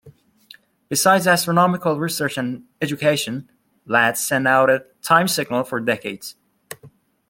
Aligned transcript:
Besides 0.89 1.27
astronomical 1.27 1.99
research 1.99 2.35
and 2.35 2.63
education, 2.81 3.51
Ladd 3.85 4.17
sent 4.17 4.47
out 4.47 4.67
a 4.71 4.87
time 5.03 5.27
signal 5.27 5.63
for 5.63 5.79
decades. 5.79 6.33